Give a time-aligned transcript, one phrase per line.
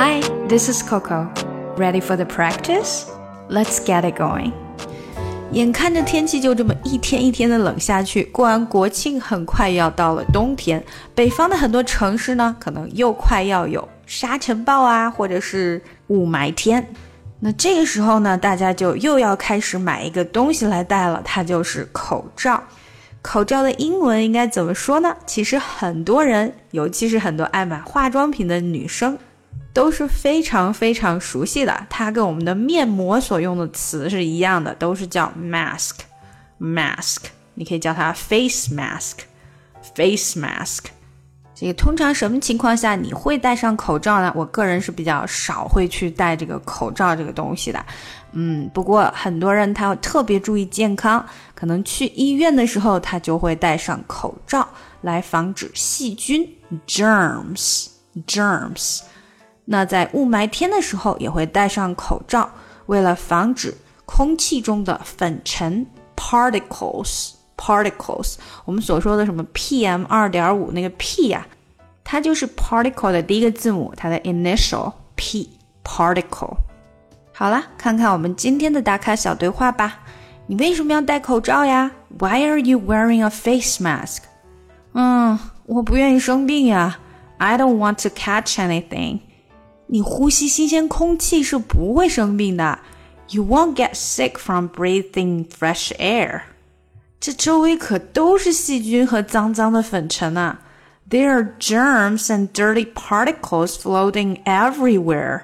[0.00, 1.28] Hi, this is Coco.
[1.76, 3.06] Ready for the practice?
[3.50, 4.52] Let's get it going.
[5.50, 10.80] 眼看着天气就这么一天一天的冷下去，过完国庆很快要到了冬天，
[11.16, 16.94] 北方的很多城市呢，可能又快要有沙尘暴啊，或者是雾霾天。
[17.40, 22.62] 那这个时候呢，大家就又要开始买一个东西来戴了，它就是口罩。
[23.20, 25.16] 口罩的英文应该怎么说呢？
[25.26, 29.18] 其实很多人，尤其是很多爱买化妆品的女生。
[29.78, 37.18] 都是非常非常熟悉的，它跟我们的面膜所用的词是一样的，都是叫 mask，mask，
[37.54, 40.86] 你可以叫它 face mask，face mask。
[41.54, 44.32] 这个通常什么情况下你会戴上口罩呢？
[44.34, 47.86] 我个人是比较少会去戴这个口罩这个东西的，
[48.32, 51.24] 嗯，不过很多人他特别注意健康，
[51.54, 54.68] 可能去医院的时候他就会戴上口罩
[55.02, 56.44] 来防止细菌
[56.84, 59.02] germs，germs。
[59.70, 62.48] 那在雾霾天的时候也会戴上口罩，
[62.86, 68.36] 为了防止空气中的粉尘 particles particles。
[68.64, 71.46] 我们所说的什么 PM 二点五那个 P 呀，
[72.02, 75.50] 它就是 particle 的第一个字母，它的 initial P
[75.84, 76.56] particle。
[77.34, 80.00] 好了，看看我们今天的打卡小对话吧。
[80.46, 84.20] 你为什么要戴口罩呀？Why are you wearing a face mask？
[84.94, 86.98] 嗯，我不愿意生病呀。
[87.36, 89.20] I don't want to catch anything。
[89.87, 92.79] 你呼吸新鲜空气是不会生病的。
[93.29, 96.41] You won't get sick from breathing fresh air。
[97.19, 100.59] 这周围可都是细菌和脏脏的粉尘啊。
[101.09, 105.43] There are germs and dirty particles floating everywhere。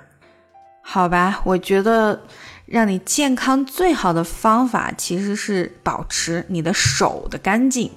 [0.81, 2.23] 好吧，我觉得
[2.65, 7.91] 让你健康最好的方法其实是保持你的手的干净。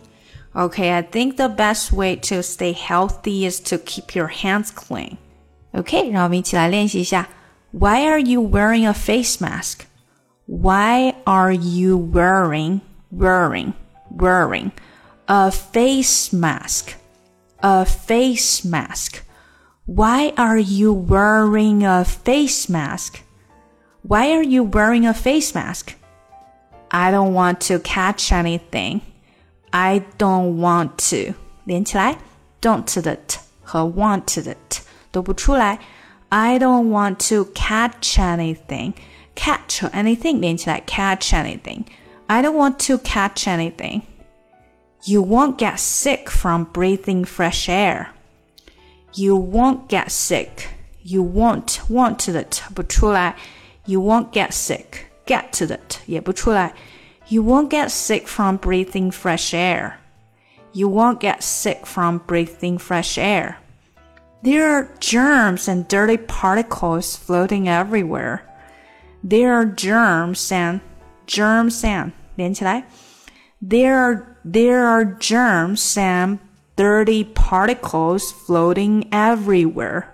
[0.55, 5.17] Okay, I think the best way to stay healthy is to keep your hands clean.
[5.77, 7.29] OK，让我们一起来练习一下。
[7.71, 9.81] Why are you wearing a face mask?
[10.47, 13.73] Why are you wearing wearing
[14.15, 14.73] wearing
[15.27, 16.95] a face mask?
[17.61, 19.23] A face mask.
[19.87, 23.21] Why are you wearing a face mask?
[24.03, 25.95] Why are you wearing a face mask?
[26.91, 29.01] I don't want to catch anything.
[29.71, 31.35] I don't want to
[31.65, 32.19] 连起来，
[32.61, 34.83] don't 的 t 和 want 的 t。
[35.17, 35.79] 都不出来。
[36.29, 38.95] I don't want to catch anything.
[39.35, 41.85] Catch anything 连起来，catch anything.
[42.27, 44.03] I don't want to catch anything.
[45.05, 48.09] You won't get sick from breathing fresh air.
[49.15, 50.69] You won't get sick.
[51.03, 53.35] You won't want 的 t 不出来。
[53.85, 55.07] You won't get sick.
[55.27, 56.73] Get 的 t 也不出来。
[57.29, 59.95] You won't get sick from breathing fresh air.
[60.73, 63.57] You won't get sick from breathing fresh air.
[64.43, 68.41] There are germs and dirty particles floating everywhere.
[69.23, 70.81] There are germs and
[71.27, 72.85] germs and 连起来.
[73.61, 76.41] There are there are germs and
[76.75, 80.07] dirty particles floating everywhere.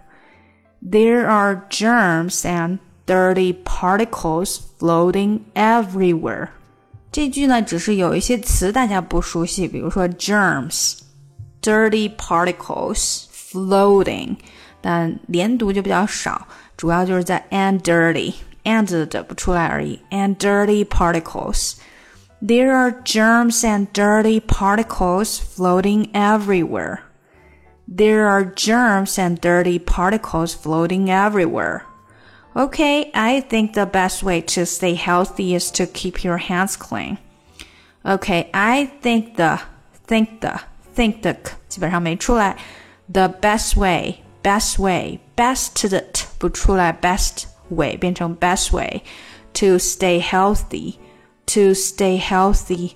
[0.83, 6.51] There are germs and dirty particles floating everywhere.
[7.11, 13.25] 这句呢，只是有一些词大家不熟悉，比如说 germs、dirty particles。
[13.53, 14.37] floating，
[14.81, 16.47] 但连读就比较少，
[16.77, 18.35] 主要就是在 and dirty
[18.65, 20.01] and 的不出来而已。
[20.11, 27.01] and dirty particles。There are germs and dirty particles floating everywhere.
[27.89, 31.83] There are germs and dirty particles floating everywhere.
[32.55, 37.19] Okay, I think the best way to stay healthy is to keep your hands clean.
[38.05, 39.59] Okay, I think the
[40.07, 40.61] think the
[40.95, 41.35] think the
[41.69, 42.57] 基本上没出来。
[43.13, 49.03] the best way, best way, best 的 t 不出来，best way 变成 best way
[49.55, 50.95] to stay healthy.
[51.47, 52.93] To stay healthy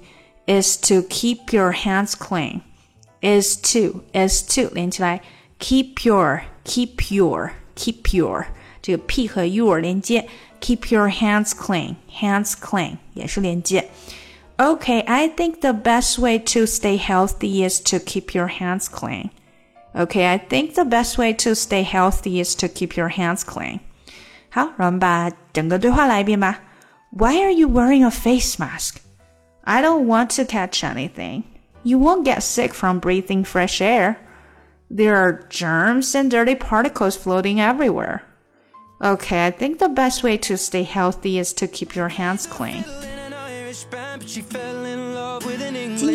[0.47, 2.61] is to keep your hands clean.
[3.23, 5.23] Is to is to 连起来，
[5.59, 8.47] keep your keep your keep your
[8.83, 10.29] 这个 p 和 your 连接，
[10.61, 13.89] keep your hands clean hands clean 也是连接。
[14.59, 19.31] Okay, I think the best way to stay healthy is to keep your hands clean.
[19.95, 23.81] Okay, I think the best way to stay healthy is to keep your hands clean.
[24.51, 26.61] 好，让我们把整个对话来一遍吧。
[27.11, 28.97] Why are you wearing a face mask?
[29.65, 31.45] I don't want to catch anything.
[31.83, 34.17] You won't get sick from breathing fresh air.
[34.91, 38.23] There are germs and dirty particles floating everywhere.
[39.01, 42.85] Okay, I think the best way to stay healthy is to keep your hands clean.